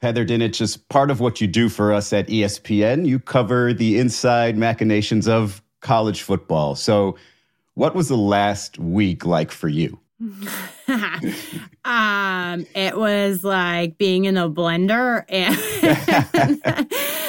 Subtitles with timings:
[0.00, 3.98] Heather Dinich, as part of what you do for us at ESPN, you cover the
[3.98, 6.74] inside machinations of college football.
[6.74, 7.16] So,
[7.74, 9.98] what was the last week like for you?
[11.84, 15.54] um, it was like being in a blender and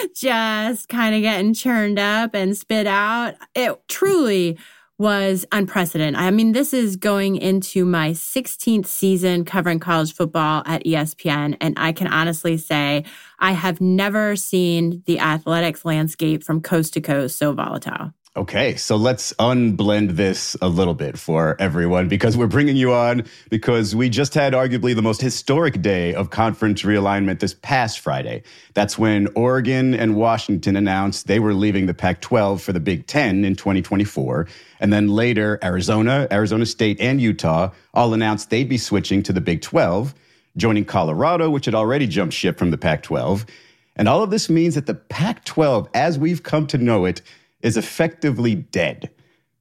[0.15, 3.35] just kind of getting churned up and spit out.
[3.53, 4.57] It truly
[4.99, 6.19] was unprecedented.
[6.19, 11.55] I mean, this is going into my 16th season covering college football at ESPN.
[11.61, 13.05] And I can honestly say
[13.39, 18.13] I have never seen the athletics landscape from coast to coast so volatile.
[18.37, 23.23] Okay, so let's unblend this a little bit for everyone because we're bringing you on
[23.49, 28.43] because we just had arguably the most historic day of conference realignment this past Friday.
[28.75, 33.07] That's when Oregon and Washington announced they were leaving the Pac 12 for the Big
[33.07, 34.47] Ten in 2024.
[34.79, 39.41] And then later, Arizona, Arizona State, and Utah all announced they'd be switching to the
[39.41, 40.13] Big 12,
[40.55, 43.47] joining Colorado, which had already jumped ship from the Pac 12.
[43.95, 47.23] And all of this means that the Pac 12, as we've come to know it,
[47.61, 49.09] is effectively dead.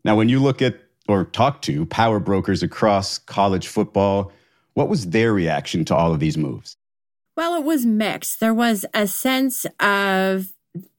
[0.05, 4.33] Now, when you look at or talk to power brokers across college football,
[4.75, 6.77] what was their reaction to all of these moves?
[7.37, 8.41] Well, it was mixed.
[8.41, 10.53] There was a sense of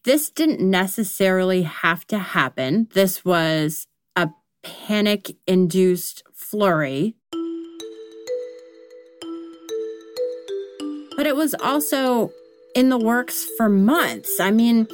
[0.04, 2.88] this didn't necessarily have to happen.
[2.94, 4.30] This was a
[4.64, 7.16] panic induced flurry.
[11.16, 12.32] But it was also
[12.76, 14.40] in the works for months.
[14.40, 14.88] I mean,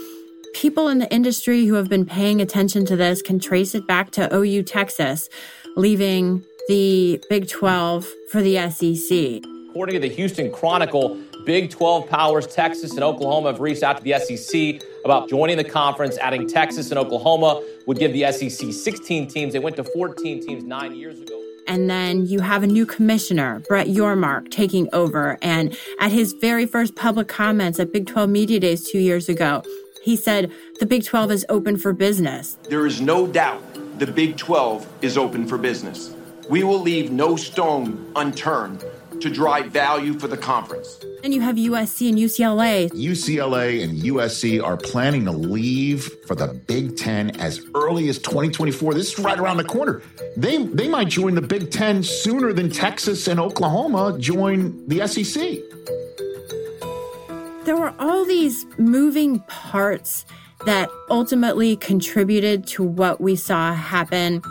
[0.55, 4.09] people in the industry who have been paying attention to this can trace it back
[4.11, 5.27] to OU Texas,
[5.75, 9.43] leaving the Big 12 for the SEC.
[9.69, 14.03] According to the Houston Chronicle, Big 12 powers Texas and Oklahoma have reached out to
[14.03, 16.17] the SEC about joining the conference.
[16.19, 19.51] Adding Texas and Oklahoma would give the SEC 16 teams.
[19.51, 21.39] They went to 14 teams nine years ago.
[21.67, 25.37] And then you have a new commissioner, Brett Yormark, taking over.
[25.41, 29.63] And at his very first public comments at Big 12 Media Days two years ago,
[30.05, 32.59] he said the Big 12 is open for business.
[32.69, 33.63] There is no doubt
[33.97, 36.16] the Big 12 is open for business.
[36.47, 38.85] We will leave no stone unturned
[39.19, 41.03] to drive value for the conference.
[41.23, 42.91] And you have USC and UCLA.
[42.91, 48.94] UCLA and USC are planning to leave for the Big Ten as early as 2024.
[48.94, 50.03] This is right around the corner.
[50.38, 55.59] They they might join the Big Ten sooner than Texas and Oklahoma join the SEC
[57.65, 60.25] there were all these moving parts
[60.65, 64.41] that ultimately contributed to what we saw happen.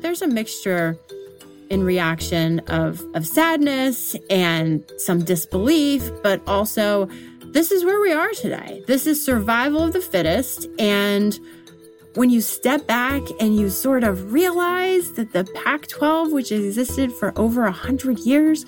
[0.00, 0.98] There's a mixture
[1.68, 7.06] in reaction of, of sadness and some disbelief, but also
[7.46, 8.82] this is where we are today.
[8.86, 10.68] This is survival of the fittest.
[10.78, 11.38] And
[12.14, 17.12] when you step back and you sort of realize that the Pac 12, which existed
[17.12, 18.64] for over 100 years,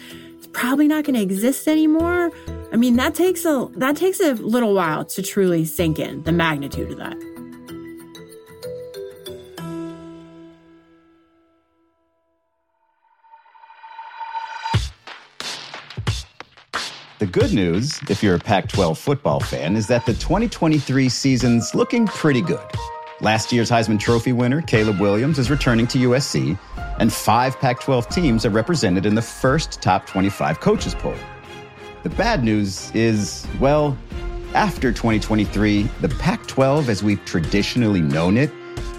[0.52, 2.30] probably not going to exist anymore.
[2.72, 6.32] I mean, that takes a that takes a little while to truly sink in the
[6.32, 7.16] magnitude of that.
[17.18, 21.74] The good news, if you're a Pac 12 football fan, is that the 2023 season's
[21.74, 22.60] looking pretty good.
[23.20, 26.56] Last year's Heisman Trophy winner, Caleb Williams, is returning to USC,
[27.00, 31.16] and five Pac 12 teams are represented in the first top 25 coaches poll.
[32.04, 33.98] The bad news is, well,
[34.54, 38.52] after 2023, the Pac 12, as we've traditionally known it,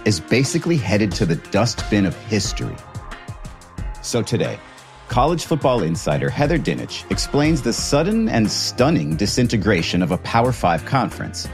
[0.04, 2.76] is basically headed to the dustbin of history.
[4.02, 4.60] So today,
[5.08, 10.86] college football insider Heather Dinich explains the sudden and stunning disintegration of a Power Five
[10.86, 11.48] conference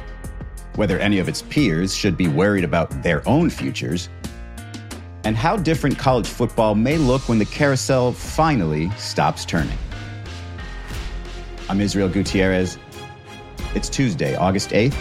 [0.77, 4.09] whether any of its peers should be worried about their own futures,
[5.23, 9.77] and how different college football may look when the carousel finally stops turning.
[11.67, 12.77] I'm Israel Gutierrez.
[13.73, 14.95] It's Tuesday, August 8th.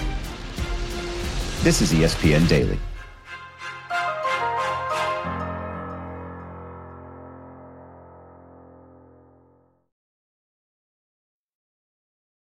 [1.62, 2.78] This is ESPN Daily.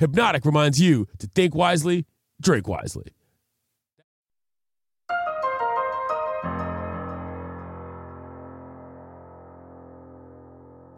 [0.00, 2.06] Hpnotiq reminds you to think wisely
[2.40, 3.06] drink wisely.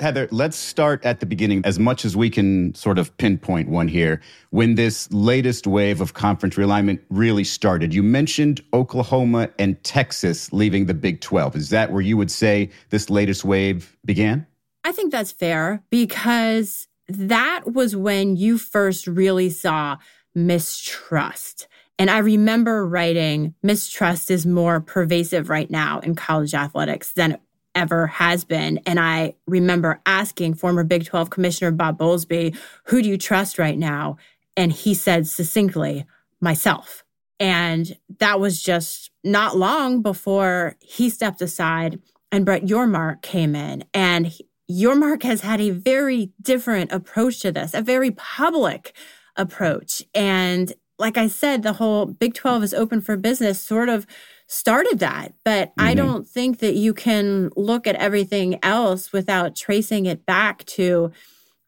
[0.00, 3.88] Heather, let's start at the beginning as much as we can sort of pinpoint one
[3.88, 4.20] here.
[4.50, 10.86] When this latest wave of conference realignment really started, you mentioned Oklahoma and Texas leaving
[10.86, 11.56] the Big 12.
[11.56, 14.46] Is that where you would say this latest wave began?
[14.84, 19.96] I think that's fair because that was when you first really saw
[20.34, 21.66] mistrust.
[21.98, 27.38] And I remember writing, mistrust is more pervasive right now in college athletics than
[27.74, 28.78] ever has been.
[28.86, 33.78] And I remember asking former Big 12 Commissioner Bob Bowlesby, who do you trust right
[33.78, 34.16] now?
[34.56, 36.04] And he said succinctly,
[36.40, 37.04] myself.
[37.40, 42.00] And that was just not long before he stepped aside
[42.30, 43.84] and Brett Yormark came in.
[43.94, 44.32] And
[44.70, 48.94] Yormark has had a very different approach to this, a very public
[49.36, 50.02] approach.
[50.14, 54.06] And like I said, the whole Big 12 is open for business sort of
[54.46, 55.34] started that.
[55.44, 55.86] But mm-hmm.
[55.86, 61.12] I don't think that you can look at everything else without tracing it back to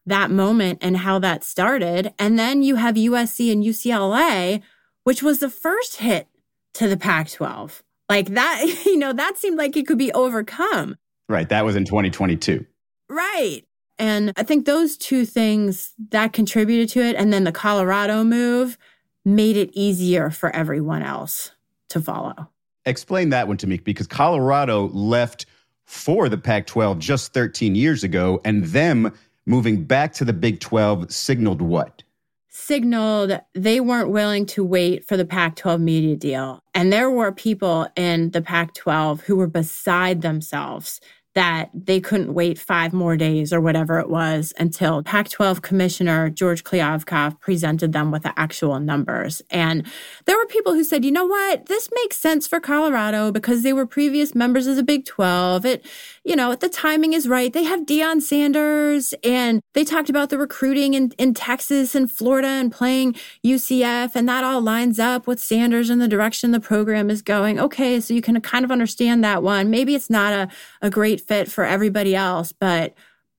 [0.05, 2.13] that moment and how that started.
[2.19, 4.61] And then you have USC and UCLA,
[5.03, 6.27] which was the first hit
[6.73, 7.83] to the Pac 12.
[8.09, 10.97] Like that, you know, that seemed like it could be overcome.
[11.29, 11.47] Right.
[11.47, 12.65] That was in 2022.
[13.11, 13.63] Right.
[13.99, 17.17] And I think those two things that contributed to it.
[17.17, 18.77] And then the Colorado move
[19.25, 21.51] made it easier for everyone else
[21.89, 22.47] to follow.
[22.85, 25.45] Explain that one to me because Colorado left
[25.83, 29.11] for the Pac 12 just 13 years ago, and them
[29.45, 32.01] moving back to the Big 12 signaled what?
[32.47, 36.63] Signaled they weren't willing to wait for the Pac 12 media deal.
[36.73, 41.01] And there were people in the Pac 12 who were beside themselves
[41.33, 46.29] that they couldn't wait five more days or whatever it was until Pac 12 Commissioner
[46.29, 49.41] George Kliavkoff presented them with the actual numbers.
[49.49, 49.85] And
[50.25, 53.71] there were people who said, you know what, this makes sense for Colorado because they
[53.71, 55.65] were previous members of the Big 12.
[55.65, 55.85] It,
[56.23, 57.51] you know, the timing is right.
[57.51, 62.47] They have Deion Sanders and they talked about the recruiting in, in Texas and Florida
[62.47, 64.15] and playing UCF.
[64.15, 67.59] And that all lines up with Sanders and the direction the program is going.
[67.59, 69.71] Okay, so you can kind of understand that one.
[69.71, 70.47] Maybe it's not a,
[70.81, 72.93] a great fit for everybody else, but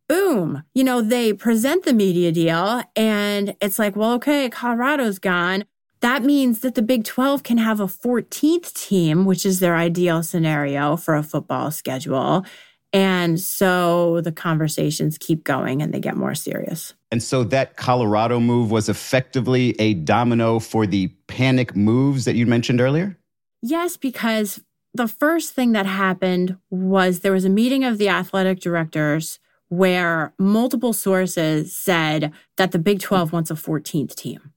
[0.09, 5.65] boom, you know, they present the media deal and it's like, well, okay, Colorado's gone.
[6.01, 10.25] That means that the Big 12 can have a 14th team, which is their ideal
[10.25, 12.45] scenario for a football schedule.
[12.93, 16.93] And so the conversations keep going and they get more serious.
[17.11, 22.47] And so that Colorado move was effectively a domino for the panic moves that you
[22.47, 23.17] mentioned earlier?
[23.63, 24.61] Yes, because
[24.95, 30.35] the first thing that happened was there was a meeting of the athletic directors where
[30.39, 34.53] multiple sources said that the Big 12 wants a 14th team.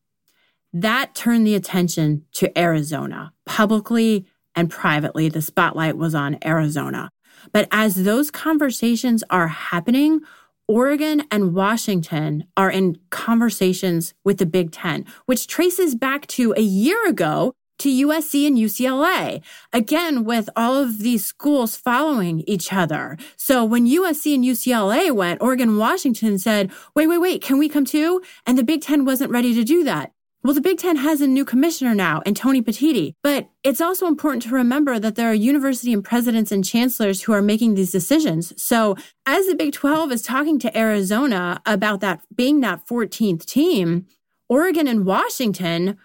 [0.73, 3.31] That turned the attention to Arizona.
[3.45, 7.09] Publicly and privately, the spotlight was on Arizona.
[7.51, 10.21] But as those conversations are happening,
[10.67, 16.61] Oregon and Washington are in conversations with the Big Ten, which traces back to a
[16.61, 19.43] year ago to USC and UCLA.
[19.73, 23.17] Again, with all of these schools following each other.
[23.35, 27.85] So when USC and UCLA went, Oregon Washington said, wait, wait, wait, can we come
[27.85, 28.21] too?
[28.45, 30.14] And the Big Ten wasn't ready to do that.
[30.45, 33.15] Well, the Big Ten has a new commissioner now, and Tony Petitti.
[33.23, 37.33] But it's also important to remember that there are university and presidents and chancellors who
[37.33, 38.53] are making these decisions.
[38.61, 38.95] So
[39.25, 44.05] as the Big 12 is talking to Arizona about that being that 14th team,
[44.47, 45.97] Oregon and Washington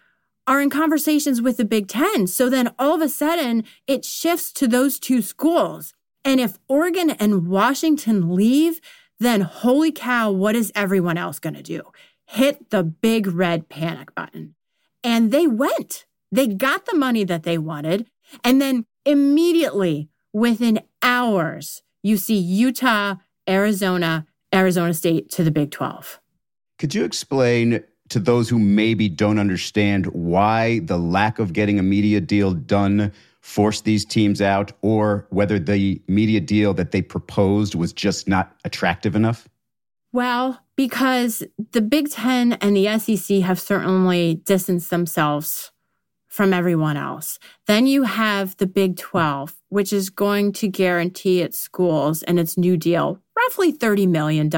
[0.47, 2.27] are in conversations with the Big Ten.
[2.27, 5.93] So then all of a sudden it shifts to those two schools.
[6.25, 8.81] And if Oregon and Washington leave,
[9.19, 11.83] then holy cow, what is everyone else going to do?
[12.31, 14.55] Hit the big red panic button.
[15.03, 16.07] And they went.
[16.31, 18.09] They got the money that they wanted.
[18.45, 23.17] And then immediately, within hours, you see Utah,
[23.49, 26.21] Arizona, Arizona State to the Big 12.
[26.79, 31.83] Could you explain to those who maybe don't understand why the lack of getting a
[31.83, 37.75] media deal done forced these teams out or whether the media deal that they proposed
[37.75, 39.49] was just not attractive enough?
[40.13, 45.71] Well, because the Big Ten and the SEC have certainly distanced themselves
[46.27, 47.39] from everyone else.
[47.67, 52.57] Then you have the Big 12, which is going to guarantee its schools and its
[52.57, 54.51] new deal roughly $30 million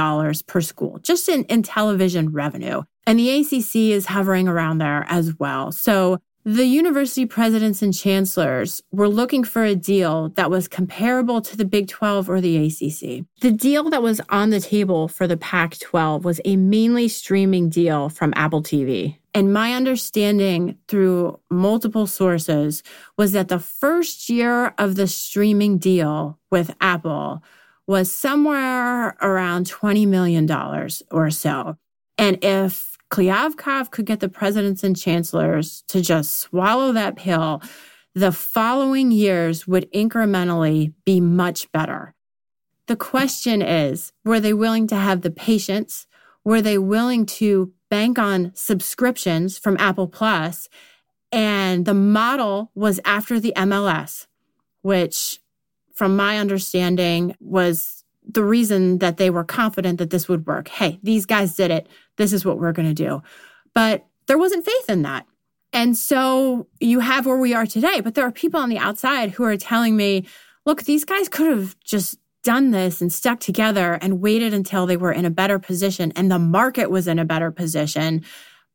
[0.46, 2.82] per school, just in, in television revenue.
[3.06, 5.72] And the ACC is hovering around there as well.
[5.72, 11.56] So the university presidents and chancellors were looking for a deal that was comparable to
[11.56, 13.24] the Big 12 or the ACC.
[13.40, 17.68] The deal that was on the table for the Pac 12 was a mainly streaming
[17.68, 19.18] deal from Apple TV.
[19.34, 22.82] And my understanding through multiple sources
[23.16, 27.42] was that the first year of the streaming deal with Apple
[27.86, 30.50] was somewhere around $20 million
[31.10, 31.76] or so.
[32.18, 37.62] And if Kliavkoff could get the presidents and chancellors to just swallow that pill,
[38.14, 42.14] the following years would incrementally be much better.
[42.86, 46.06] The question is were they willing to have the patience?
[46.42, 50.70] Were they willing to bank on subscriptions from Apple Plus?
[51.30, 54.26] And the model was after the MLS,
[54.80, 55.38] which,
[55.94, 60.68] from my understanding, was the reason that they were confident that this would work.
[60.68, 61.88] Hey, these guys did it.
[62.16, 63.22] This is what we're going to do.
[63.74, 65.26] But there wasn't faith in that.
[65.72, 68.00] And so you have where we are today.
[68.00, 70.26] But there are people on the outside who are telling me,
[70.66, 74.96] look, these guys could have just done this and stuck together and waited until they
[74.96, 78.24] were in a better position and the market was in a better position.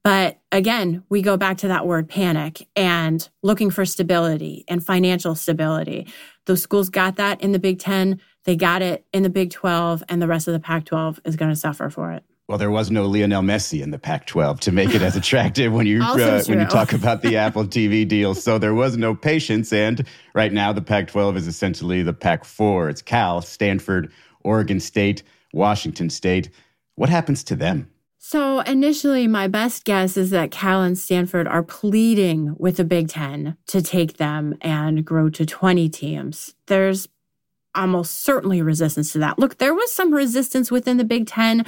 [0.07, 5.35] But again, we go back to that word panic and looking for stability and financial
[5.35, 6.07] stability.
[6.45, 10.05] Those schools got that in the Big 10, they got it in the Big 12,
[10.07, 12.23] and the rest of the Pac 12 is going to suffer for it.
[12.47, 15.85] Well, there was no Lionel Messi in the Pac-12 to make it as attractive when
[15.85, 18.33] you uh, when you talk about the Apple TV deal.
[18.33, 22.89] So there was no patience, and right now the Pac-12 is essentially the Pac-4.
[22.91, 24.13] It's Cal, Stanford,
[24.45, 26.49] Oregon State, Washington State.
[26.95, 27.89] What happens to them?
[28.29, 33.07] So initially, my best guess is that Cal and Stanford are pleading with the Big
[33.07, 36.53] Ten to take them and grow to 20 teams.
[36.65, 37.07] There's
[37.73, 39.39] almost certainly resistance to that.
[39.39, 41.65] Look, there was some resistance within the Big Ten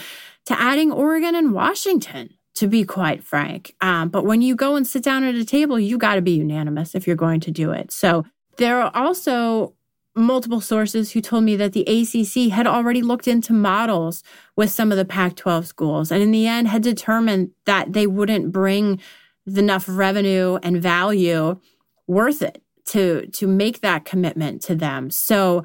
[0.48, 3.74] to adding Oregon and Washington, to be quite frank.
[3.80, 6.32] Um, but when you go and sit down at a table, you got to be
[6.32, 7.90] unanimous if you're going to do it.
[7.90, 8.26] So
[8.58, 9.76] there are also
[10.16, 14.24] multiple sources who told me that the ACC had already looked into models
[14.56, 18.08] with some of the Pac 12 schools and in the end had determined that they
[18.08, 19.00] wouldn't bring
[19.46, 21.60] enough revenue and value
[22.08, 25.10] worth it to to make that commitment to them.
[25.10, 25.64] So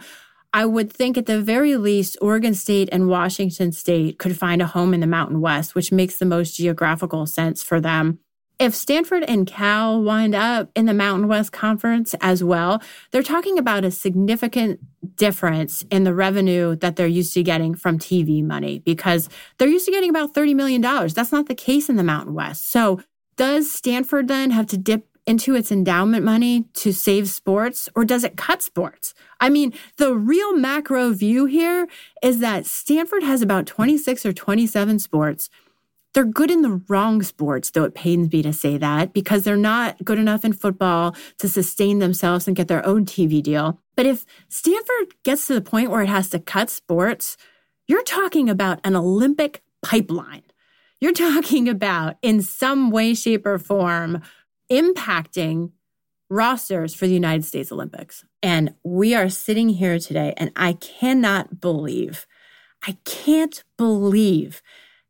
[0.52, 4.66] I would think at the very least, Oregon State and Washington State could find a
[4.66, 8.20] home in the Mountain West, which makes the most geographical sense for them.
[8.58, 12.80] If Stanford and Cal wind up in the Mountain West Conference as well,
[13.10, 14.80] they're talking about a significant
[15.16, 19.86] difference in the revenue that they're used to getting from TV money because they're used
[19.86, 20.80] to getting about $30 million.
[20.80, 22.70] That's not the case in the Mountain West.
[22.70, 23.00] So,
[23.36, 28.24] does Stanford then have to dip into its endowment money to save sports or does
[28.24, 29.14] it cut sports?
[29.40, 31.88] I mean, the real macro view here
[32.22, 35.50] is that Stanford has about 26 or 27 sports.
[36.14, 39.56] They're good in the wrong sports, though it pains me to say that, because they're
[39.56, 43.80] not good enough in football to sustain themselves and get their own TV deal.
[43.96, 47.36] But if Stanford gets to the point where it has to cut sports,
[47.88, 50.42] you're talking about an Olympic pipeline.
[51.00, 54.22] You're talking about, in some way, shape, or form,
[54.70, 55.72] impacting
[56.30, 58.24] rosters for the United States Olympics.
[58.42, 62.26] And we are sitting here today, and I cannot believe,
[62.86, 64.62] I can't believe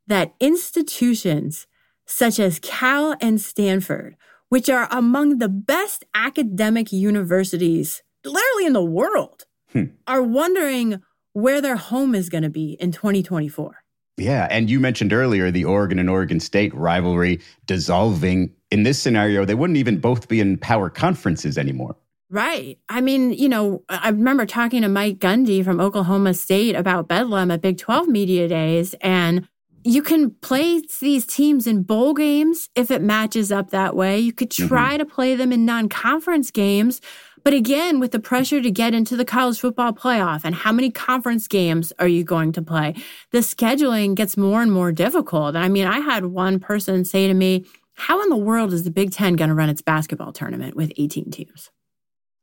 [0.07, 1.67] that institutions
[2.05, 4.15] such as Cal and Stanford,
[4.49, 9.85] which are among the best academic universities literally in the world, hmm.
[10.07, 11.01] are wondering
[11.33, 13.83] where their home is going to be in 2024.
[14.17, 14.47] Yeah.
[14.49, 18.51] And you mentioned earlier the Oregon and Oregon State rivalry dissolving.
[18.71, 21.95] In this scenario, they wouldn't even both be in power conferences anymore.
[22.29, 22.79] Right.
[22.89, 27.51] I mean, you know, I remember talking to Mike Gundy from Oklahoma State about Bedlam
[27.51, 28.95] at Big 12 Media Days.
[29.01, 29.47] And
[29.85, 34.19] you can play these teams in bowl games if it matches up that way.
[34.19, 34.67] You could mm-hmm.
[34.67, 34.97] try mm-hmm.
[34.97, 36.99] to play them in non conference games.
[37.43, 40.89] But again, with the pressure to get into the college football playoff and how many
[40.89, 42.95] conference games are you going to play,
[43.29, 45.55] the scheduling gets more and more difficult.
[45.55, 47.63] I mean, I had one person say to me,
[47.93, 50.91] How in the world is the Big Ten going to run its basketball tournament with
[50.97, 51.69] 18 teams?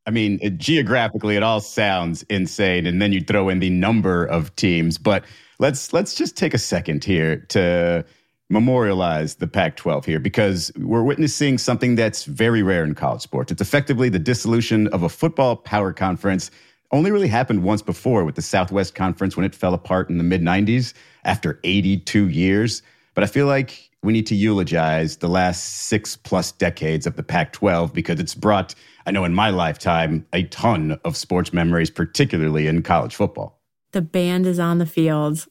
[0.06, 4.24] I mean, it, geographically, it all sounds insane, and then you throw in the number
[4.24, 4.98] of teams.
[4.98, 5.24] But
[5.62, 8.04] let's let's just take a second here to
[8.50, 13.52] memorialize the Pac 12 here because we're witnessing something that's very rare in college sports.
[13.52, 16.50] It's effectively the dissolution of a football power conference.
[16.90, 20.24] Only really happened once before with the Southwest Conference when it fell apart in the
[20.24, 22.82] mid 90s after 82 years.
[23.14, 27.22] But I feel like we need to eulogize the last six plus decades of the
[27.22, 28.74] Pac 12 because it's brought,
[29.06, 33.61] I know in my lifetime, a ton of sports memories, particularly in college football.
[33.92, 35.46] The band is on the field.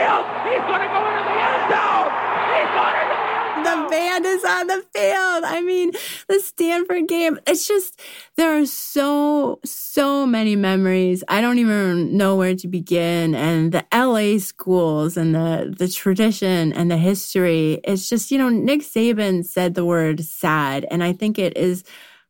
[0.00, 0.24] field.
[0.44, 2.08] He's going to go into the end zone.
[2.52, 3.84] He's going into the end zone.
[3.84, 5.42] The band is on the field.
[5.44, 5.92] I mean,
[6.28, 8.00] the Stanford game, it's just,
[8.36, 11.22] there are so, so many memories.
[11.28, 13.34] I don't even know where to begin.
[13.34, 18.48] And the LA schools and the, the tradition and the history, it's just, you know,
[18.48, 20.86] Nick Saban said the word sad.
[20.90, 21.84] And I think it is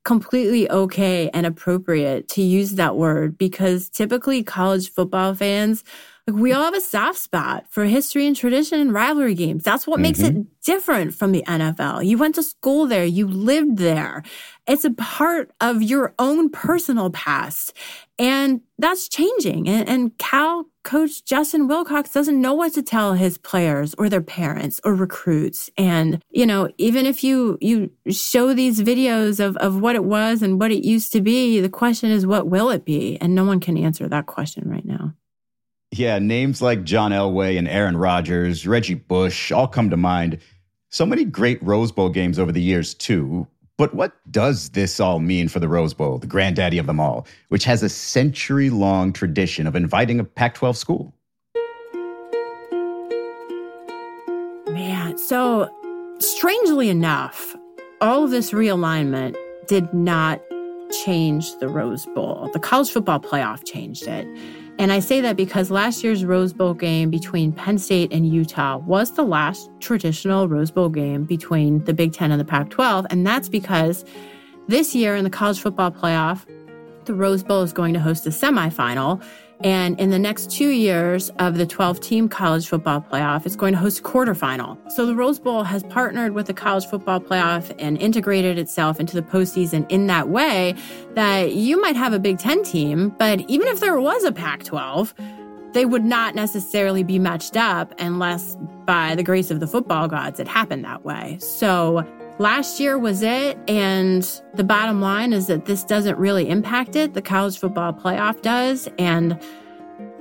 [0.05, 5.85] completely okay and appropriate to use that word because typically college football fans
[6.31, 9.63] we all have a soft spot for history and tradition and rivalry games.
[9.63, 10.03] That's what mm-hmm.
[10.03, 10.43] makes it mm-hmm.
[10.65, 12.05] different from the NFL.
[12.07, 14.23] You went to school there, you lived there.
[14.67, 17.73] It's a part of your own personal past.
[18.19, 19.69] And that's changing.
[19.69, 24.21] And, and Cal coach Justin Wilcox doesn't know what to tell his players or their
[24.21, 25.71] parents or recruits.
[25.77, 30.43] And, you know, even if you you show these videos of, of what it was
[30.43, 33.19] and what it used to be, the question is what will it be?
[33.21, 35.15] And no one can answer that question right now.
[35.93, 40.39] Yeah, names like John Elway and Aaron Rodgers, Reggie Bush all come to mind.
[40.89, 43.49] So many great Rose Bowl games over the years, too.
[43.77, 47.27] But what does this all mean for the Rose Bowl, the granddaddy of them all,
[47.49, 51.13] which has a century long tradition of inviting a Pac 12 school?
[54.69, 55.69] Man, so
[56.21, 57.57] strangely enough,
[58.01, 59.35] all of this realignment
[59.67, 60.41] did not
[61.05, 62.49] change the Rose Bowl.
[62.53, 64.29] The college football playoff changed it.
[64.79, 68.79] And I say that because last year's Rose Bowl game between Penn State and Utah
[68.79, 73.07] was the last traditional Rose Bowl game between the Big Ten and the Pac 12.
[73.11, 74.05] And that's because
[74.69, 76.47] this year in the college football playoff,
[77.05, 79.23] the Rose Bowl is going to host a semifinal.
[79.63, 83.75] And in the next two years of the 12 team college football playoff, it's going
[83.75, 84.91] to host quarterfinal.
[84.93, 89.15] So the Rose Bowl has partnered with the college football playoff and integrated itself into
[89.15, 90.75] the postseason in that way
[91.15, 94.65] that you might have a Big Ten team, but even if there was a Pac
[94.65, 95.15] 12,
[95.73, 100.41] they would not necessarily be matched up unless by the grace of the football gods
[100.41, 101.39] it happened that way.
[101.41, 102.05] So
[102.41, 103.59] last year was it.
[103.69, 104.23] And
[104.55, 107.15] the bottom line is that this doesn't really impact it.
[107.15, 108.89] The college football playoff does.
[108.99, 109.41] And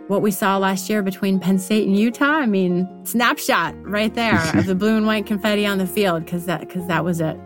[0.08, 4.42] what we saw last year between Penn State and Utah, I mean, snapshot right there
[4.56, 7.40] of the blue and white confetti on the field because that because that was it.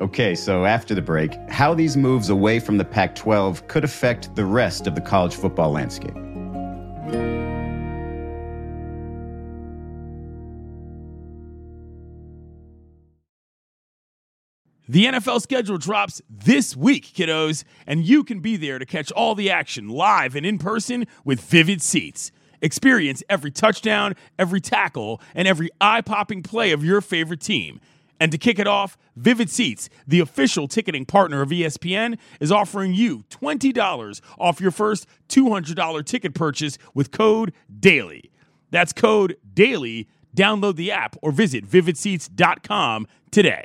[0.00, 4.34] Okay, so after the break, how these moves away from the Pac 12 could affect
[4.36, 6.14] the rest of the college football landscape.
[14.90, 19.34] The NFL schedule drops this week, kiddos, and you can be there to catch all
[19.34, 22.32] the action live and in person with Vivid Seats.
[22.62, 27.82] Experience every touchdown, every tackle, and every eye popping play of your favorite team.
[28.18, 32.94] And to kick it off, Vivid Seats, the official ticketing partner of ESPN, is offering
[32.94, 38.30] you $20 off your first $200 ticket purchase with code DAILY.
[38.70, 40.08] That's code DAILY.
[40.34, 43.64] Download the app or visit vividseats.com today.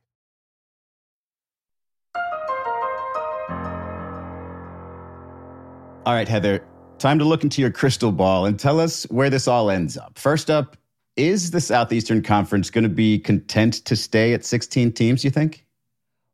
[6.03, 6.65] All right, Heather,
[6.97, 10.17] time to look into your crystal ball and tell us where this all ends up.
[10.17, 10.75] First up,
[11.15, 15.63] is the Southeastern Conference going to be content to stay at 16 teams, you think?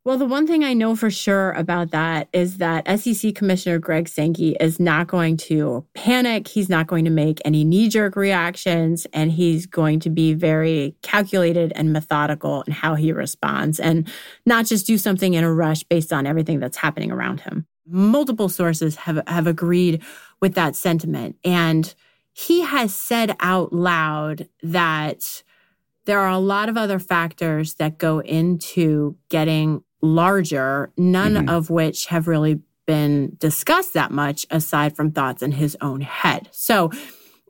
[0.05, 4.07] Well, the one thing I know for sure about that is that SEC Commissioner Greg
[4.07, 6.47] Sankey is not going to panic.
[6.47, 10.95] He's not going to make any knee jerk reactions, and he's going to be very
[11.01, 14.07] calculated and methodical in how he responds and
[14.45, 18.49] not just do something in a rush based on everything that's happening around him multiple
[18.49, 20.01] sources have, have agreed
[20.39, 21.35] with that sentiment.
[21.43, 21.93] And
[22.33, 25.43] he has said out loud that
[26.05, 31.49] there are a lot of other factors that go into getting larger, none mm-hmm.
[31.49, 36.47] of which have really been discussed that much aside from thoughts in his own head.
[36.51, 36.91] So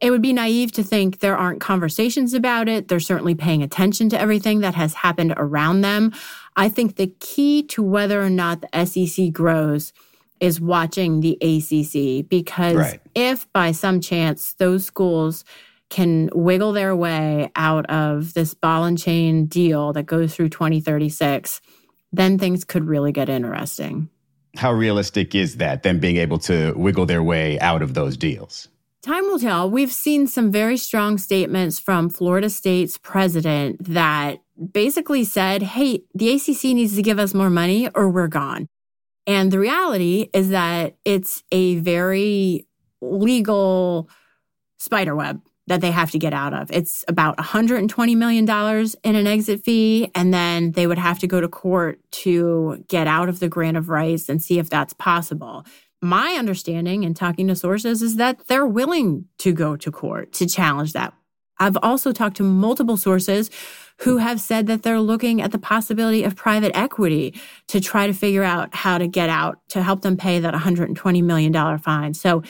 [0.01, 2.87] it would be naive to think there aren't conversations about it.
[2.87, 6.13] They're certainly paying attention to everything that has happened around them.
[6.55, 9.93] I think the key to whether or not the SEC grows
[10.39, 13.01] is watching the ACC because right.
[13.15, 15.43] if by some chance those schools
[15.89, 21.61] can wiggle their way out of this ball and chain deal that goes through 2036,
[22.11, 24.09] then things could really get interesting.
[24.55, 28.67] How realistic is that, them being able to wiggle their way out of those deals?
[29.03, 29.69] Time will tell.
[29.69, 34.39] We've seen some very strong statements from Florida State's president that
[34.71, 38.67] basically said, hey, the ACC needs to give us more money or we're gone.
[39.27, 42.65] And the reality is that it's a very
[43.01, 44.09] legal
[44.79, 46.71] spiderweb that they have to get out of.
[46.71, 48.49] It's about $120 million
[49.03, 53.05] in an exit fee, and then they would have to go to court to get
[53.05, 55.65] out of the grant of rights and see if that's possible.
[56.01, 60.47] My understanding and talking to sources is that they're willing to go to court to
[60.47, 61.13] challenge that.
[61.59, 63.49] I've also talked to multiple sources
[64.01, 67.33] who have said that they're looking at the possibility of private equity
[67.67, 71.23] to try to figure out how to get out to help them pay that $120
[71.23, 72.13] million fine.
[72.13, 72.43] So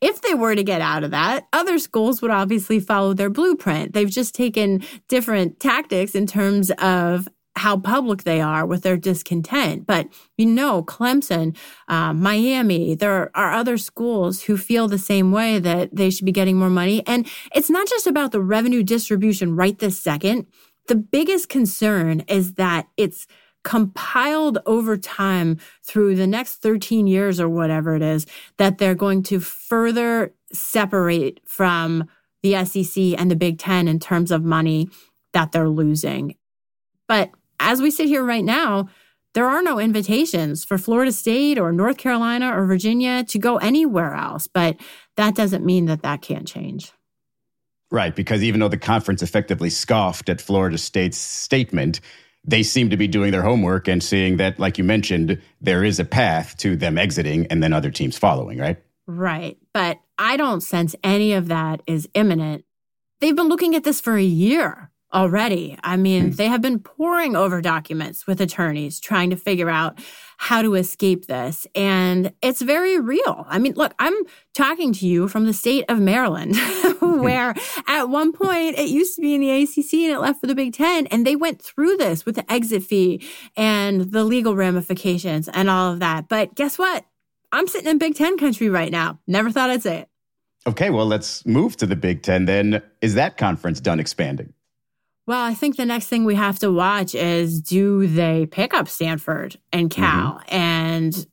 [0.00, 3.92] if they were to get out of that, other schools would obviously follow their blueprint.
[3.92, 9.86] They've just taken different tactics in terms of how public they are with their discontent.
[9.86, 11.56] But you know, Clemson,
[11.88, 16.32] uh, Miami, there are other schools who feel the same way that they should be
[16.32, 17.02] getting more money.
[17.06, 20.46] And it's not just about the revenue distribution right this second.
[20.88, 23.26] The biggest concern is that it's
[23.64, 28.24] compiled over time through the next 13 years or whatever it is
[28.58, 32.08] that they're going to further separate from
[32.44, 34.88] the SEC and the Big Ten in terms of money
[35.32, 36.36] that they're losing.
[37.08, 38.88] But as we sit here right now,
[39.34, 44.14] there are no invitations for Florida State or North Carolina or Virginia to go anywhere
[44.14, 44.46] else.
[44.46, 44.76] But
[45.16, 46.92] that doesn't mean that that can't change.
[47.90, 52.00] Right, because even though the conference effectively scoffed at Florida State's statement,
[52.44, 56.00] they seem to be doing their homework and seeing that, like you mentioned, there is
[56.00, 58.78] a path to them exiting and then other teams following, right?
[59.06, 59.58] Right.
[59.74, 62.64] But I don't sense any of that is imminent.
[63.20, 65.78] They've been looking at this for a year already.
[65.82, 66.36] I mean, mm.
[66.36, 69.98] they have been poring over documents with attorneys trying to figure out
[70.38, 71.66] how to escape this.
[71.74, 73.46] And it's very real.
[73.48, 74.14] I mean, look, I'm
[74.54, 76.56] talking to you from the state of Maryland,
[77.00, 77.54] where
[77.86, 80.54] at one point it used to be in the ACC and it left for the
[80.54, 81.06] Big Ten.
[81.06, 85.92] And they went through this with the exit fee and the legal ramifications and all
[85.92, 86.28] of that.
[86.28, 87.04] But guess what?
[87.52, 89.20] I'm sitting in Big Ten country right now.
[89.26, 90.08] Never thought I'd say it.
[90.66, 92.82] Okay, well, let's move to the Big Ten then.
[93.00, 94.52] Is that conference done expanding?
[95.26, 98.88] Well, I think the next thing we have to watch is do they pick up
[98.88, 100.34] Stanford and Cal?
[100.34, 100.54] Mm-hmm.
[100.54, 101.26] And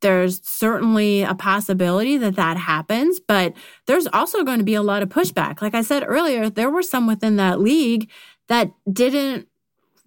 [0.00, 3.54] there's certainly a possibility that that happens, but
[3.86, 5.62] there's also going to be a lot of pushback.
[5.62, 8.10] Like I said earlier, there were some within that league
[8.48, 9.46] that didn't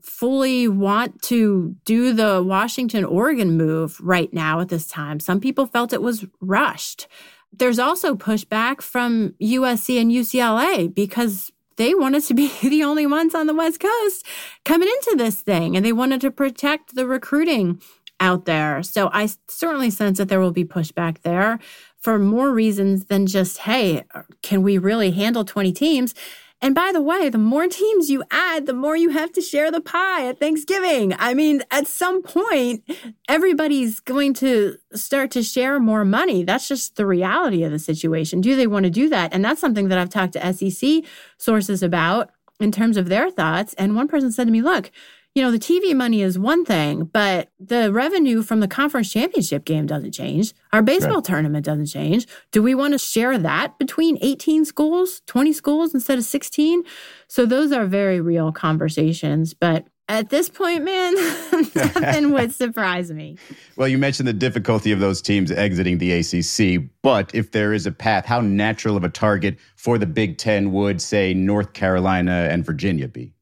[0.02, 5.19] fully want to do the Washington Oregon move right now at this time.
[5.19, 7.08] Some people felt it was rushed.
[7.54, 13.36] There's also pushback from USC and UCLA because they wanted to be the only ones
[13.36, 14.26] on the West Coast
[14.66, 17.82] coming into this thing and they wanted to protect the recruiting
[18.20, 18.82] out there.
[18.84, 21.60] So I certainly sense that there will be pushback there
[21.98, 24.04] for more reasons than just, hey,
[24.42, 26.14] can we really handle 20 teams?
[26.63, 29.69] And by the way, the more teams you add, the more you have to share
[29.69, 31.13] the pie at Thanksgiving.
[31.19, 32.89] I mean, at some point,
[33.28, 36.45] everybody's going to start to share more money.
[36.45, 38.39] That's just the reality of the situation.
[38.39, 39.34] Do they want to do that?
[39.34, 41.04] And that's something that I've talked to SEC
[41.38, 43.73] sources about in terms of their thoughts.
[43.73, 44.89] And one person said to me, look,
[45.36, 49.65] you know, the TV money is one thing, but the revenue from the conference championship
[49.65, 50.54] game doesn't change.
[50.72, 51.24] Our baseball right.
[51.24, 52.28] tournament doesn't change.
[52.52, 56.84] Do we want to share that between 18 schools, 20 schools instead of 16?
[57.28, 59.56] So those are very real conversations.
[59.56, 61.15] But at this point, man,
[61.76, 63.38] nothing would surprise me.
[63.76, 67.88] Well, you mentioned the difficulty of those teams exiting the ACC, but if there is
[67.88, 72.50] a path, how natural of a target for the Big Ten would, say, North Carolina
[72.52, 73.34] and Virginia be?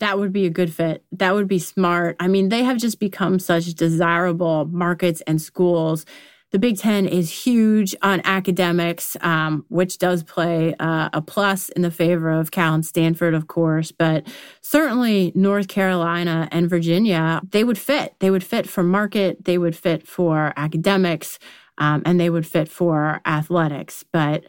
[0.00, 1.04] That would be a good fit.
[1.12, 2.16] That would be smart.
[2.20, 6.06] I mean, they have just become such desirable markets and schools.
[6.50, 11.82] The Big Ten is huge on academics, um, which does play uh, a plus in
[11.82, 13.92] the favor of Cal and Stanford, of course.
[13.92, 14.26] But
[14.62, 18.14] certainly North Carolina and Virginia, they would fit.
[18.20, 21.38] They would fit for market, they would fit for academics,
[21.76, 24.04] um, and they would fit for athletics.
[24.10, 24.44] But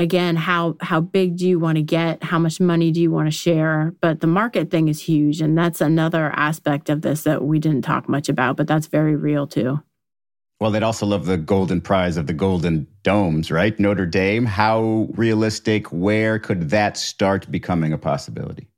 [0.00, 2.22] again how how big do you want to get?
[2.24, 3.94] How much money do you want to share?
[4.00, 7.82] But the market thing is huge and that's another aspect of this that we didn't
[7.82, 9.80] talk much about but that's very real too.
[10.58, 13.78] Well they'd also love the golden prize of the golden domes right?
[13.78, 18.68] Notre dame how realistic where could that start becoming a possibility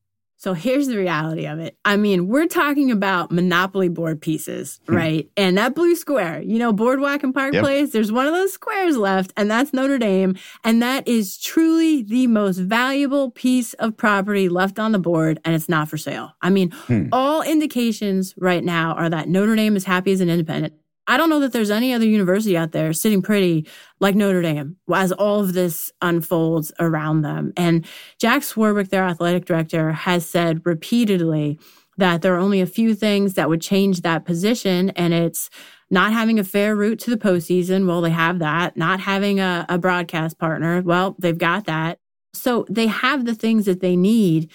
[0.43, 1.77] so here's the reality of it.
[1.85, 4.97] I mean, we're talking about monopoly board pieces, hmm.
[4.97, 5.31] right?
[5.37, 7.63] and that blue square, you know, Boardwalk and Park yep.
[7.63, 10.35] Place, there's one of those squares left, and that's Notre Dame.
[10.65, 15.55] And that is truly the most valuable piece of property left on the board, and
[15.55, 16.33] it's not for sale.
[16.43, 17.07] I mean, hmm.
[17.13, 20.75] all indications right now are that Notre Dame is happy as an independent.
[21.13, 23.69] I don't know that there's any other university out there sitting pretty
[24.01, 27.53] like Notre Dame as all of this unfolds around them.
[27.55, 27.85] And
[28.19, 31.61] Jack Swarbrick, their athletic director, has said repeatedly
[31.99, 34.89] that there are only a few things that would change that position.
[34.97, 35.51] And it's
[35.91, 37.87] not having a fair route to the postseason.
[37.87, 38.79] Well, they have that.
[38.79, 40.81] Not having a, a broadcast partner.
[40.81, 41.99] Well, they've got that.
[42.33, 44.51] So they have the things that they need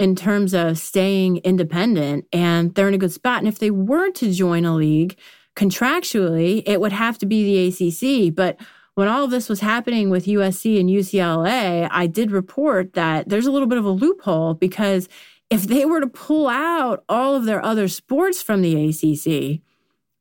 [0.00, 3.38] in terms of staying independent and they're in a good spot.
[3.38, 5.16] And if they were to join a league
[5.60, 8.34] contractually, it would have to be the ACC.
[8.34, 8.58] But
[8.94, 13.46] when all of this was happening with USC and UCLA, I did report that there's
[13.46, 15.06] a little bit of a loophole because
[15.50, 19.60] if they were to pull out all of their other sports from the ACC,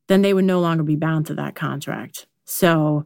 [0.07, 2.27] then they would no longer be bound to that contract.
[2.43, 3.05] So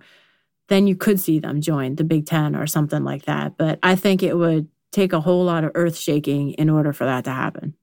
[0.69, 3.57] then you could see them join the Big Ten or something like that.
[3.57, 7.05] But I think it would take a whole lot of earth shaking in order for
[7.05, 7.75] that to happen.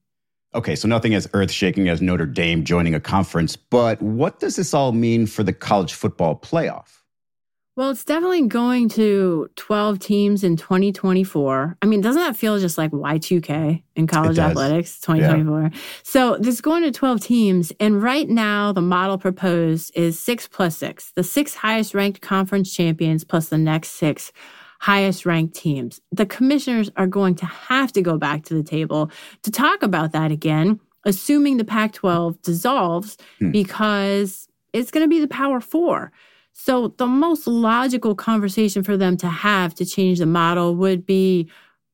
[0.53, 4.57] Okay, so nothing as earth shaking as Notre Dame joining a conference, but what does
[4.57, 7.01] this all mean for the college football playoff?
[7.77, 11.79] Well, it's definitely going to 12 teams in 2024.
[11.81, 15.63] I mean, doesn't that feel just like Y2K in college athletics 2024?
[15.63, 15.69] Yeah.
[16.03, 17.73] So this going to 12 teams.
[17.79, 22.75] And right now, the model proposed is six plus six, the six highest ranked conference
[22.75, 24.33] champions plus the next six
[24.81, 26.01] highest ranked teams.
[26.11, 29.11] The commissioners are going to have to go back to the table
[29.43, 33.51] to talk about that again, assuming the Pac 12 dissolves hmm.
[33.51, 36.13] because it's going to be the Power Four.
[36.53, 41.49] So, the most logical conversation for them to have to change the model would be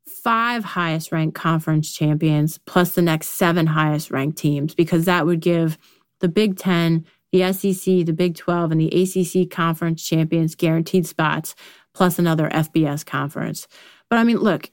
[0.06, 5.40] five highest ranked conference champions plus the next seven highest ranked teams, because that would
[5.40, 5.76] give
[6.20, 11.54] the Big Ten, the SEC, the Big 12, and the ACC conference champions guaranteed spots
[11.96, 13.66] plus another FBS conference.
[14.10, 14.70] But I mean, look,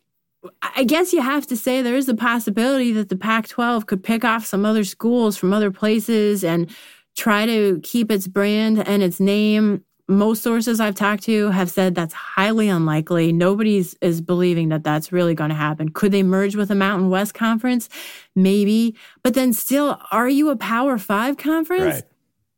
[0.75, 4.03] I guess you have to say there is a possibility that the Pac 12 could
[4.03, 6.69] pick off some other schools from other places and
[7.15, 9.85] try to keep its brand and its name.
[10.09, 13.31] Most sources I've talked to have said that's highly unlikely.
[13.31, 15.87] Nobody's is believing that that's really going to happen.
[15.89, 17.87] Could they merge with a Mountain West conference?
[18.35, 18.97] Maybe.
[19.23, 22.03] But then still, are you a Power Five conference?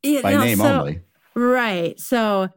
[0.03, 0.23] Right.
[0.23, 1.01] By name so, only.
[1.35, 1.99] Right.
[1.99, 2.49] So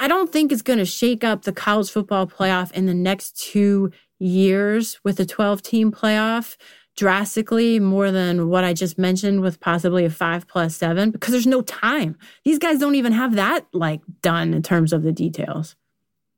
[0.00, 3.36] I don't think it's going to shake up the college football playoff in the next
[3.36, 6.56] two years with a 12 team playoff
[6.96, 11.46] drastically more than what I just mentioned with possibly a five plus seven because there's
[11.46, 12.16] no time.
[12.44, 15.76] These guys don't even have that like done in terms of the details.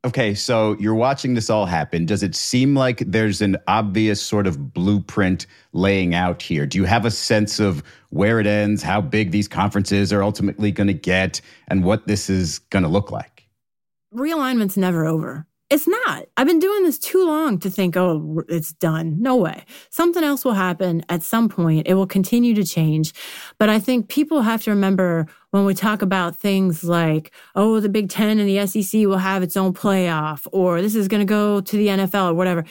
[0.03, 2.07] Okay, so you're watching this all happen.
[2.07, 6.65] Does it seem like there's an obvious sort of blueprint laying out here?
[6.65, 10.71] Do you have a sense of where it ends, how big these conferences are ultimately
[10.71, 13.40] going to get, and what this is going to look like?
[14.11, 15.45] Realignment's never over.
[15.71, 16.25] It's not.
[16.35, 19.21] I've been doing this too long to think, oh, it's done.
[19.21, 19.63] No way.
[19.89, 21.87] Something else will happen at some point.
[21.87, 23.13] It will continue to change.
[23.57, 27.87] But I think people have to remember when we talk about things like, oh, the
[27.87, 31.25] Big Ten and the SEC will have its own playoff, or this is going to
[31.25, 32.65] go to the NFL or whatever.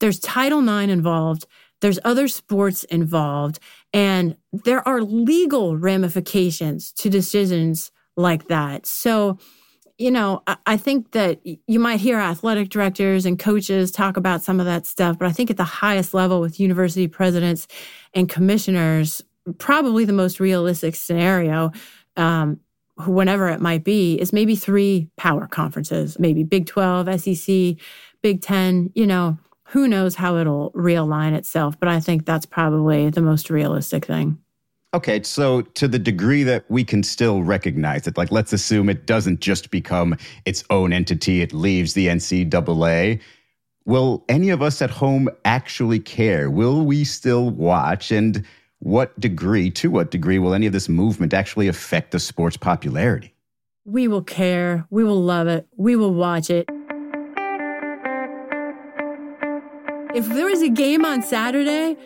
[0.00, 1.46] There's Title IX involved.
[1.80, 3.60] There's other sports involved.
[3.92, 8.84] And there are legal ramifications to decisions like that.
[8.84, 9.38] So,
[9.98, 14.58] you know, I think that you might hear athletic directors and coaches talk about some
[14.58, 17.68] of that stuff, but I think at the highest level with university presidents
[18.14, 19.22] and commissioners,
[19.58, 21.72] probably the most realistic scenario,
[22.16, 22.60] um,
[23.06, 27.76] whenever it might be, is maybe three power conferences, maybe Big 12, SEC,
[28.22, 33.10] Big 10, you know, who knows how it'll realign itself, but I think that's probably
[33.10, 34.38] the most realistic thing.
[34.94, 39.06] Okay, so to the degree that we can still recognize it, like let's assume it
[39.06, 43.18] doesn't just become its own entity, it leaves the NCAA.
[43.86, 46.50] Will any of us at home actually care?
[46.50, 48.10] Will we still watch?
[48.12, 48.44] And
[48.80, 53.32] what degree, to what degree, will any of this movement actually affect the sport's popularity?
[53.86, 54.86] We will care.
[54.90, 55.66] We will love it.
[55.74, 56.68] We will watch it.
[60.14, 61.96] If there was a game on Saturday,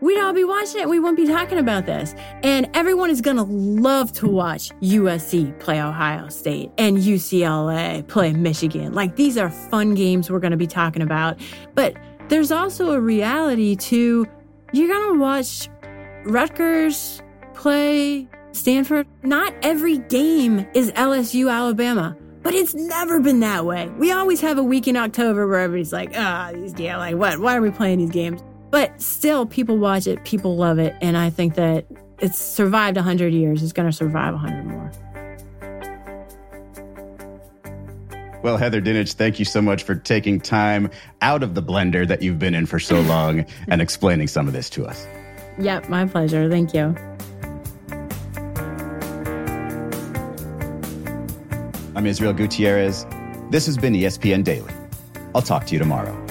[0.00, 0.88] we'd all be watching it.
[0.88, 2.14] We wouldn't be talking about this.
[2.42, 8.32] And everyone is going to love to watch USC play Ohio State and UCLA play
[8.32, 8.92] Michigan.
[8.92, 11.40] Like these are fun games we're going to be talking about.
[11.74, 11.96] But
[12.28, 14.26] there's also a reality to
[14.72, 15.68] you're going to watch
[16.24, 17.22] Rutgers
[17.54, 19.06] play Stanford.
[19.22, 22.16] Not every game is LSU Alabama.
[22.42, 23.88] But it's never been that way.
[23.98, 27.16] We always have a week in October where everybody's like, ah, oh, these games, like
[27.16, 27.40] what?
[27.40, 28.40] Why are we playing these games?
[28.76, 30.94] But still, people watch it, people love it.
[31.00, 31.86] And I think that
[32.18, 33.62] it's survived 100 years.
[33.62, 34.92] It's going to survive 100 more.
[38.42, 40.90] Well, Heather Dinich, thank you so much for taking time
[41.22, 44.52] out of the blender that you've been in for so long and explaining some of
[44.52, 45.06] this to us.
[45.58, 46.50] Yep, my pleasure.
[46.50, 46.94] Thank you.
[51.94, 53.06] I'm Israel Gutierrez.
[53.50, 54.74] This has been ESPN Daily.
[55.34, 56.25] I'll talk to you tomorrow.